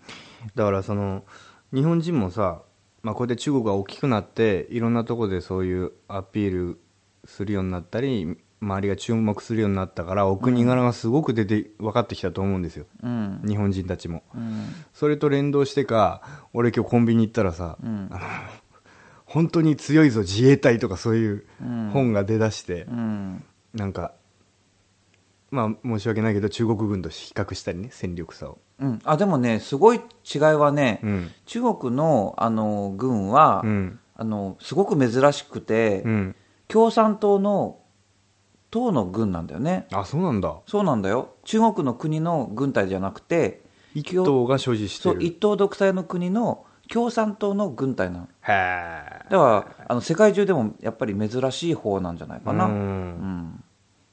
[0.54, 1.24] だからその
[1.72, 2.62] 日本人もさ、
[3.02, 6.80] まあ、こうやって中国が大きくなっていろんなところでそういうアピール
[7.24, 13.42] するようになったり周りが注目するようになったからお国柄がすごく出て分かってきたと思うんですよ、うん。
[13.46, 14.22] 日本人たちも。
[14.34, 14.66] うん。
[14.92, 16.22] それと連動してか
[16.52, 18.08] 俺今日コンビニ行ったらさ、うん。
[18.10, 18.20] あの
[19.24, 21.90] 本当に強いぞ自衛隊とかそういううん。
[21.92, 23.44] 本が出だして、うん。
[23.74, 24.12] なんか
[25.50, 28.58] まあ申し訳ないけど中国軍と比較したりね戦力差を。
[28.80, 31.30] うん、あでもね、すごい違いはね、うん。
[31.46, 34.00] 中国のあの軍は、うん。
[34.16, 36.36] あのすごく珍しくて、うん。
[36.66, 37.78] 共産党の
[38.74, 39.86] 党の軍なんだよね。
[39.92, 41.36] あそうなんだそうなんだよ。
[41.44, 43.62] 中国の国の軍隊じゃなくて、
[43.94, 48.24] 一党が所持してるそう一党独裁の国の共産党の軍隊なの。
[48.24, 52.66] へえだからあの世界中でもやっぱり珍しい方なんじゃないかな。
[52.66, 53.64] ううんん、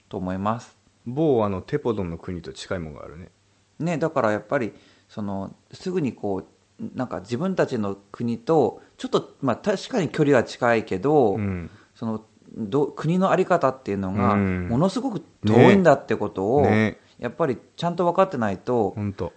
[0.08, 0.78] と思います。
[1.08, 3.32] 某あのテポドンの国と近いものがあるね
[3.80, 4.74] ね、だからやっぱり
[5.10, 6.45] そのすぐにこ
[6.80, 12.24] うなんか自分たちの国とちょっと、まあ、確かに距離は近いけど、うんその
[12.55, 14.67] ど国の在り方っていうのがうん。
[14.67, 16.97] ものすごく遠いんだってことを、ね。
[17.19, 18.95] やっぱりちゃんと分かってないと、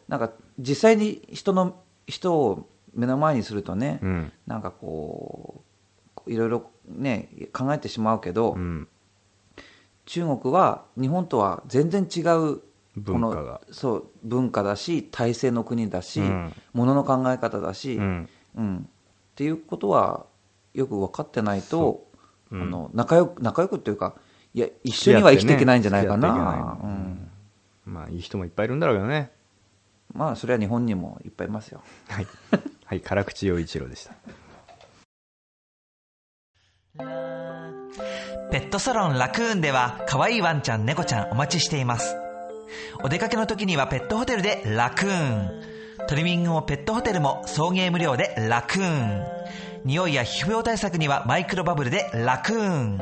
[0.09, 4.33] なんか実際に人の人を目の前にするとね、うん。
[4.46, 5.62] なんかこ
[6.27, 8.88] ういろいろね考えてしまうけど、うん。
[10.07, 12.61] 中国は日本とは全然違う
[12.96, 13.61] 文化が。
[13.61, 16.53] このそう文化だし体制の国だし、うん。
[16.72, 18.29] ものの考え方だし、うん。
[18.57, 18.77] うん。
[18.79, 20.27] っていうことは
[20.72, 22.11] よく分かってないと、う。
[22.12, 22.13] ん
[22.62, 24.14] あの仲良く仲良くっていうか
[24.55, 26.79] いや一緒には生きていけないんじゃないかな、
[27.85, 29.31] まあいい人もいっぱいいるんだろうけどね。
[30.12, 31.83] まあそれは日本にもいっぱいいますよ。
[32.09, 32.27] はい。
[32.85, 34.14] はい辛口陽一郎でした。
[38.53, 42.17] ペットサロンラクーンでは可愛いワンちゃん猫ちゃんお待ちしています。
[43.03, 45.75] お出かけの時にはペットホテルでラクーン。
[46.07, 49.25] トリミングもペットホテルも送迎無料でラクーン
[49.85, 52.99] 匂いや皮膚病対策にはマイクロバブルでラクーン。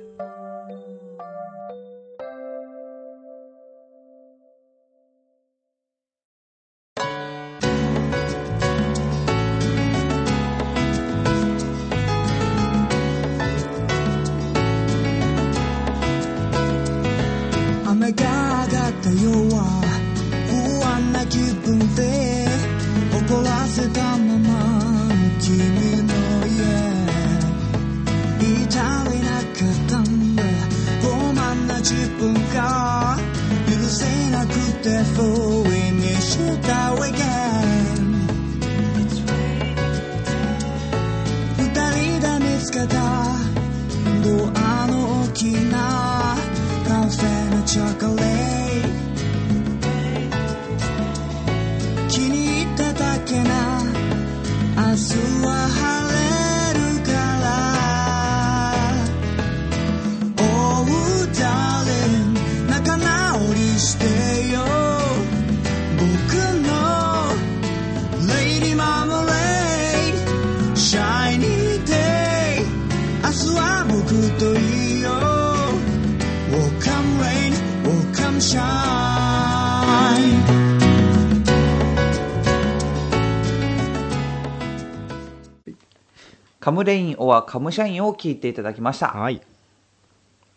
[86.65, 89.09] カムレインオアカムシャインを聞いていただきました。
[89.09, 89.43] はい。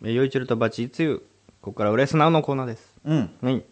[0.04, 1.18] えー、よいちろとバチいつゆ。
[1.60, 2.94] ここからウレスナウのコーナーです。
[3.04, 3.30] うん。
[3.42, 3.66] はい。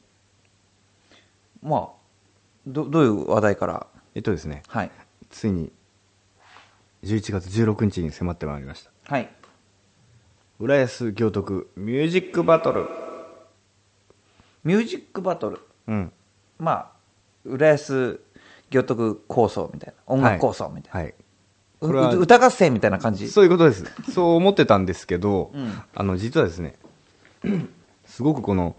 [1.63, 1.89] まあ、
[2.67, 3.87] ど、どういう話題から？
[4.15, 4.91] えっとですね、はい。
[5.29, 5.71] ついに、
[7.05, 8.91] 11月16日に迫ってまいりました。
[9.05, 9.29] はい。
[10.59, 12.89] 浦安行徳ミュージックバトル。
[14.65, 15.61] ミュージックバトル？
[15.87, 16.11] うん。
[16.59, 16.91] まあ、
[17.45, 18.19] 浦安
[18.71, 20.13] 行徳構想みたいな。
[20.13, 20.99] 音楽構想みたいな。
[20.99, 21.11] はい。
[21.11, 21.13] う
[21.87, 23.29] これはう歌合戦みたいな感じ？
[23.29, 23.85] そういうことです。
[24.11, 26.75] そう思ってたんですけど、うんあの、実はですね、
[28.05, 28.75] すごくこの、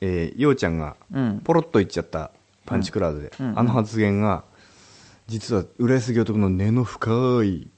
[0.00, 2.30] えー、ようちゃんがうん、ポロッと言っちゃった
[2.66, 4.44] パンチクラウドで、うんうんあの発言が、
[5.26, 7.10] 実は浦安行徳の根の深
[7.44, 7.68] い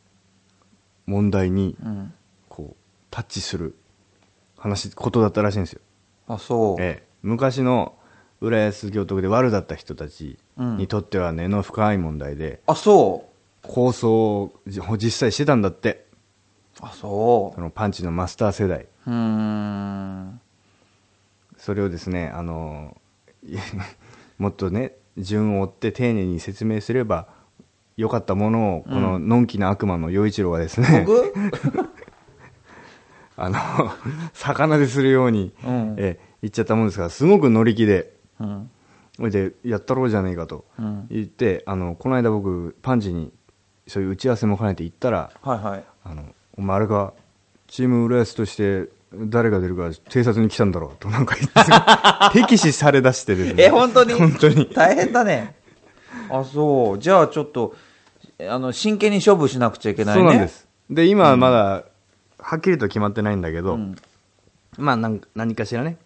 [1.06, 2.12] 問題に、うん。
[2.48, 2.76] こう、
[3.10, 3.76] タッチする
[4.58, 5.80] 話、ことだったらしいんですよ。
[6.28, 6.82] あ、そう。
[6.82, 7.94] ええ、昔の
[8.40, 13.26] 浦安行徳で悪だった人たちにとっては根の深い問題で、あ、そ
[13.66, 16.07] 構想をじ実際してたんだって。
[16.83, 16.87] う。
[16.87, 18.87] あ、そそのパンチのマスター世代。
[19.07, 19.11] う。
[19.11, 20.40] ん。
[21.59, 22.96] それをですね、あの、
[23.44, 23.57] い
[24.38, 27.29] もっとね、順を追って丁寧に説明すれば
[27.96, 31.33] よかったものを、こののんきな悪魔の陽一郎がですね、僕？
[33.38, 33.59] あの、
[34.33, 38.70] 魚でするように、うんえ言っちゃったもんですから、すごく乗り気で、うん。
[39.16, 43.33] それで、やったろうじゃねえかとうん言って、あの、この間僕、パンチに、
[43.87, 45.85] そういう打ち合わせも兼ねて行ったら、はいはい。
[46.05, 46.25] あの、
[46.57, 47.12] お前あれが、
[47.68, 53.64] チーム浦安として、誰が出るか偵察に来たんだろうとなんか言って、 敵視されだしてですね。
[53.64, 54.12] え、本当に？
[54.14, 54.68] 本当に。
[54.75, 55.57] 大変だね。
[56.29, 56.99] あ、そう。
[56.99, 57.75] じゃあちょっと、
[58.40, 60.20] あの、真剣に勝負しなくちゃいけないね。
[60.20, 60.49] そうなんで。
[60.49, 60.68] す。
[60.90, 61.85] で、今はまだ、
[62.38, 63.96] はっきりと決まってないんだけど、うん
[64.79, 65.96] まあなん、何かしらね、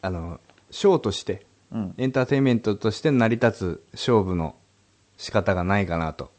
[0.00, 0.40] あの、
[0.72, 1.94] ショーとして、うん。
[1.98, 4.56] エンターテインメントとして成り立つ勝負の
[5.16, 6.30] 仕方がないかなと。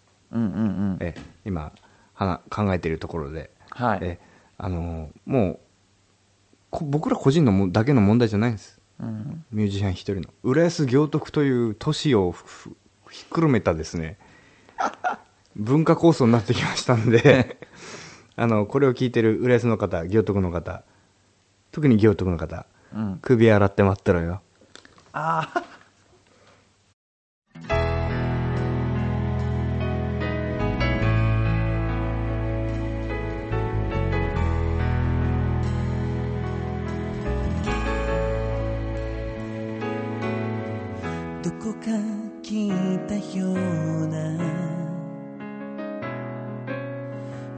[0.99, 1.15] え
[1.45, 1.71] 今
[2.13, 3.99] はな考えているところで、はい。
[4.01, 4.19] え
[4.57, 5.59] あのもう
[6.69, 9.45] こ僕ら個人のもだけの問題じゃないんですうん。
[9.51, 12.33] ミュージシャン一人の浦安行徳という都市を
[13.09, 14.17] ひっくるめたですね
[15.55, 17.59] 文化構想になってきましたんで
[18.35, 20.83] あのこれを聞いてる浦安の方行徳の方
[21.71, 23.19] 特に行徳の方うん。
[23.21, 24.41] 首洗って待ってろよ
[25.13, 25.63] ああ。
[42.67, 44.17] いたような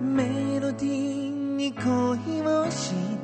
[0.01, 3.14] メロディーに恋をした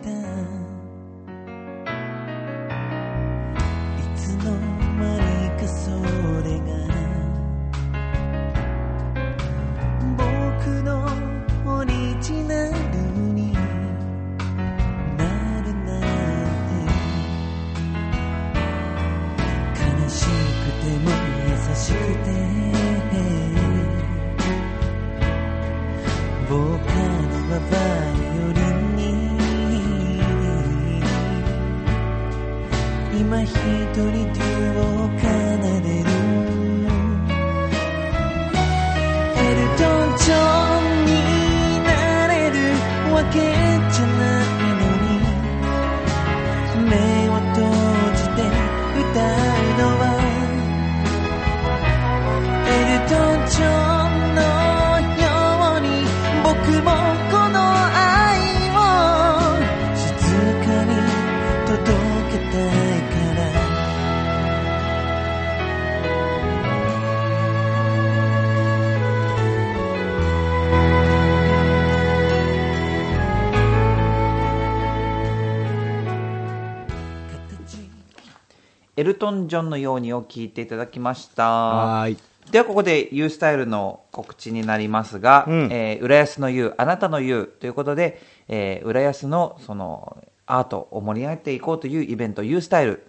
[79.01, 81.49] エルトン・ジョンのようにを聞いていただきました。
[81.49, 82.17] はーい
[82.51, 93.07] ではここで U スタイルの告知になりますが、うんえー浦安の U、あなたの U ということで、えー浦安のそのアートを盛り上げていこうというイベント U スタイル。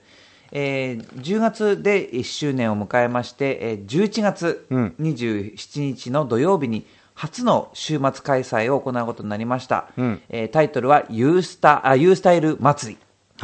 [0.52, 9.88] えー10月で1周年を迎えまして、えー11月うん27日の土曜日に初の週末開催を行うことになりました。
[9.98, 12.98] うんえータイトルは U スタあ U スタイル祭り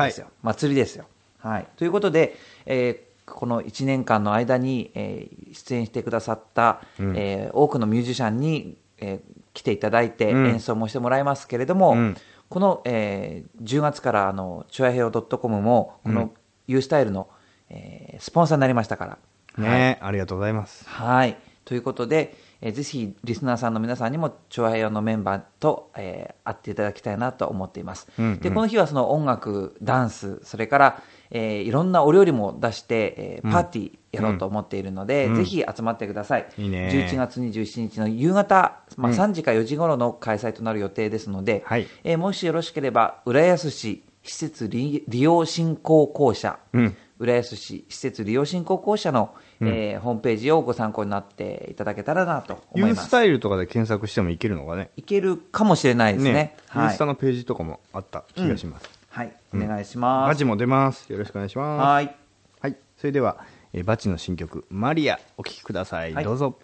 [0.06, 0.26] ですよ。
[0.26, 1.04] は祭りですよ。
[1.38, 2.36] はい、ということで、
[2.66, 9.20] えーこの1年間の間に、えー出演してくださった、えー多くのミュージシャンに、えー
[9.52, 12.16] 来ていただいて、うん演奏もしてもらいますけれども、うん
[12.48, 16.32] この、えー10月からあのチュアヘオ .com もこの
[16.66, 17.28] U スタイルの、
[17.68, 19.18] えースポンサーになりましたから。
[19.62, 20.88] ね、ありがとうございます。
[20.88, 21.36] はい。
[21.64, 28.08] ということで、えーぜひリスナーさんの皆さんにも、チョアヘヨのメンバーと、えー会っていただきたいなと思っています。
[28.18, 36.48] うんうんで、この日はその音楽、ダンス、それから、えーいろんなお料理も出して、えーパーティーやろうと思っているので、うんぜひ集まってください。
[36.58, 53.00] いいね11月27日の夕方、まあ、うん3時か4時頃の開催となる予定ですので、はいえーもしよろしければ、浦安市施設利利用振興公社、うん浦安市施設利用振興公社の、えーホームページをご参考になっていただけたらなと思います。
[53.00, 54.90] ユースタイルとかで検索してもいけるのかね。
[54.96, 56.56] いけるかもしれないですね。
[56.74, 58.97] ユーはいスタのページとかもあった気がします。
[59.18, 60.28] はい、お願いします。
[60.28, 61.12] バチも出ます。
[61.12, 61.82] よろしくお願いします。
[61.84, 62.14] はい。
[62.60, 62.76] はい。
[62.96, 63.38] それでは、
[63.72, 66.14] えーバチの新曲、マリア、お聴きください。
[66.14, 66.56] はいどうぞ。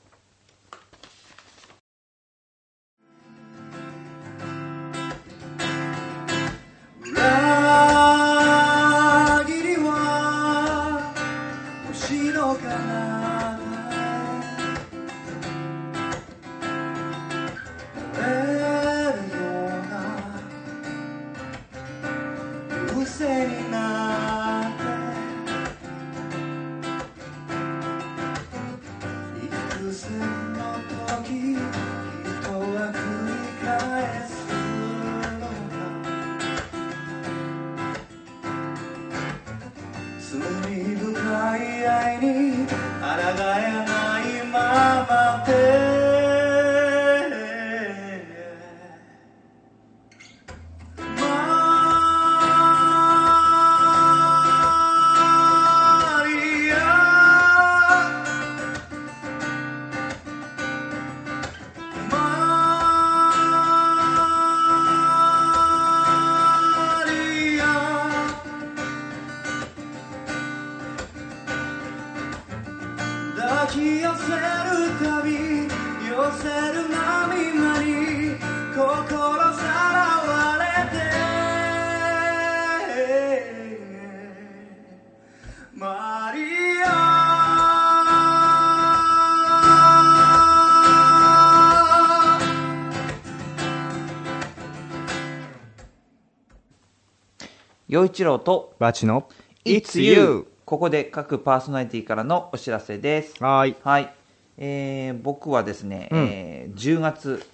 [98.14, 99.28] 一郎とバチの
[99.64, 100.46] It's You。
[100.64, 103.42] ここで各パーソナリティからのお知らせです。
[103.42, 103.76] はーい。
[103.82, 104.14] はい。
[104.56, 107.44] えー僕はですね、うんえー10月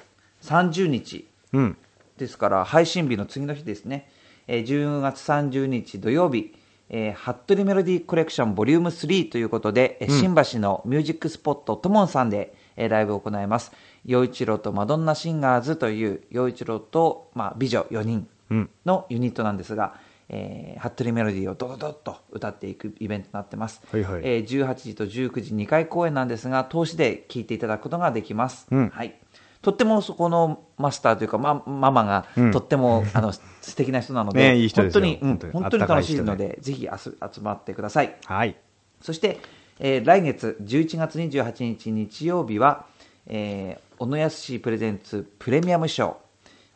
[0.42, 1.76] 30日うん。
[2.18, 4.10] ですから、配信日の次の日ですね、
[4.46, 6.54] えー10月30日土曜日、
[6.90, 13.72] えットリメロディーコレクションボリューム3ということで、えー新橋のミュージックスポットトモンさんで、えーライブを行います。
[14.04, 18.70] 陽一郎とマドンナシンガーズという、陽一郎と、まあ、美女4人うん。
[18.84, 19.94] のユニットなんですが、
[20.32, 23.82] えー、ハットリメロディーをドドドッと歌っていくイベントになってます。
[23.90, 28.68] はいはいえー18時と19時2回公演なんですが、通しで聴いていただくことができます。
[28.70, 29.18] うんはい。
[29.60, 33.40] とってもそこのマスターというか、ま、ママがうんとっても、 あの素
[33.74, 38.14] 敵な人なので、ねいい本当に、うん本当に楽しいので、ぜひあす集まってください。
[38.24, 38.56] はい。
[39.02, 39.40] そして、
[39.80, 42.86] えー来月11月28日日曜日は、
[43.26, 46.14] えー小野康プレゼンツプレミアムショー、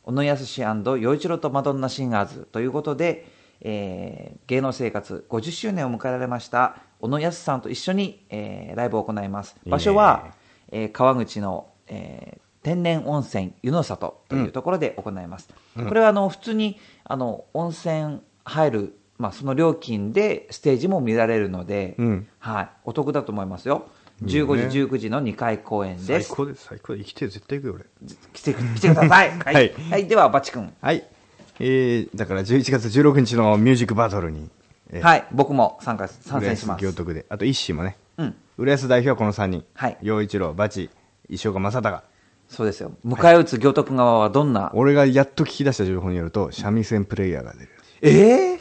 [0.02, 0.60] 小野康
[1.00, 3.26] 陽一郎とマドンナシンガーズということで、
[3.60, 9.56] えー芸能生活50周年を迎えられました小野康さんと一緒に、えーライブを行います。
[9.64, 10.34] いいね場所は、
[10.70, 15.50] えー川口の、えー天然温泉湯の里というところで行います。
[15.76, 23.88] これはあの普通にあの温泉入る、まあ、その料金でステージも見られるので、うんはい、お得だと思いますよ。
[24.24, 26.06] いいよね15時、19時の2回公演です。
[26.06, 28.08] 最高です、最高で生きてる絶対行くよ、俺。
[28.32, 29.30] 来て来てください。
[29.38, 29.54] はい。
[29.54, 30.72] はいはいでは、バチ君。
[30.80, 31.04] はい。
[31.60, 34.50] えー、だから11月16日のミュージックバトルに、
[34.90, 35.26] えーはい。
[35.32, 36.84] 僕も参加、参戦します。
[36.84, 38.34] 行徳で、あと一志もね、うん。
[38.58, 39.64] 浦安代表はこの3人。
[39.74, 40.90] はい陽一郎、バチ、
[41.28, 42.02] 石岡正隆。
[42.48, 42.92] そうですよ。
[43.04, 47.68] 迎え撃つ行徳側はどんな、俺がやっと聞き出した情報によると、三味線プレイヤーが出る。
[48.02, 48.60] ええ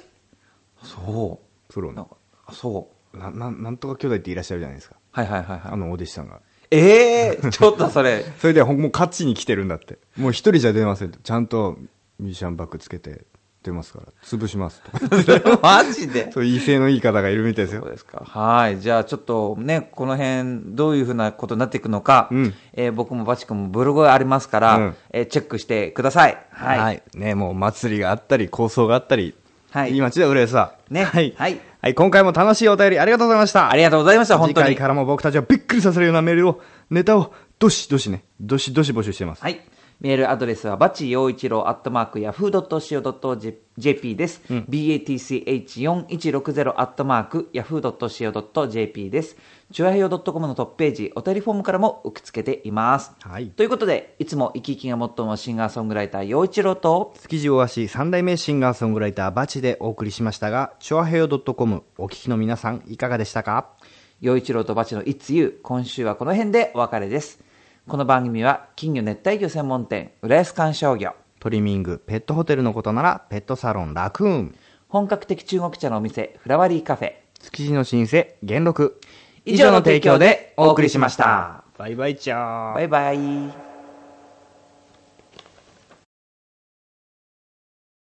[0.82, 1.40] そ
[1.70, 1.94] プロう。
[1.94, 3.18] なんのか、そう。
[3.18, 4.96] なななんとか兄弟っていらっしゃるじゃないですか。
[5.12, 5.72] はいはいはいはい。
[5.72, 6.40] あのお弟子さんが。
[6.72, 8.24] ええちょっとそれ。
[8.40, 10.00] それでほんもう勝ちに来てるんだって。
[10.18, 11.20] もう一人じゃ出ませんと。
[11.20, 11.78] ちゃんと
[12.24, 13.26] ミュージシャンバッグつけて
[13.64, 15.60] 出ますから、潰しますと。
[15.64, 16.32] マジで？
[16.32, 17.82] そう威勢のいい方がいるみたいですよ。
[17.82, 18.24] そうですか。
[18.26, 18.80] はい。
[18.80, 26.38] じゃあちょっとね、この辺、どういうふうなことになっていくのか、うんえー僕もバチ君もブログがありますから、うんえーチェックしてください。
[26.52, 26.80] はい。
[26.80, 27.04] はい。
[27.14, 29.34] ね、もう祭りがあったり、構想があったり、
[29.72, 30.74] はいいい街だ、浦安は。
[30.90, 31.34] ねはい。
[31.38, 31.96] はいはい。
[31.96, 33.70] 今回も楽しいお便りありがとうございました。
[33.72, 34.68] ありがとうございました、本当に。
[34.68, 39.42] 次回からも僕たちはびっくりさせるようなメールを、ネタを、どしどしね、どしどし募集してます。
[39.42, 39.60] はい。
[40.04, 44.42] メールアドレスは、バチ陽一郎アットマーク、ヤフー .co.jp です。
[44.50, 49.38] batch4160 アットマーク、ヤフー .co.jp です。
[49.72, 53.14] チュアヘヨ .com のトップページ、お便りフォームからも受け付けています。
[53.22, 63.70] はいということで、いつも生き生きがモットーのシンガーソングライター、陽一郎と、築地大橋三代目シンガーソングライターバチでお送りしましたが、チョアヘヨ .com お聞きの皆さんいかがでしたか？
[64.20, 67.40] 陽一郎とバチの It's You 今週はこの辺でお別れです
[67.86, 71.16] この番組は金魚熱帯魚専門店浦安観賞魚。
[71.42, 74.56] トリミング、ペットホテルのことなら、ペットサロンラクーン、
[74.88, 77.14] 本格的中国茶のお店フラワリーカフェ。
[77.40, 79.02] 築地の老舗、元禄。
[79.44, 81.66] 以上の提供でお送りしました。
[81.78, 82.74] バイバイチャー。
[82.74, 83.73] バイバイ